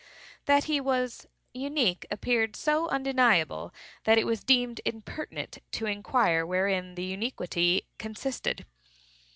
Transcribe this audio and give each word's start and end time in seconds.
That 0.45 0.63
he 0.63 0.81
was 0.81 1.27
unique 1.53 2.07
appeared 2.09 2.55
so 2.55 2.87
undeniable, 2.87 3.71
that 4.05 4.17
it 4.17 4.25
was 4.25 4.43
deemed 4.43 4.81
impertinent 4.83 5.59
to 5.73 5.85
inquire 5.85 6.43
wherein 6.43 6.95
the 6.95 7.03
uniquity 7.05 7.85
consisted. 7.99 8.65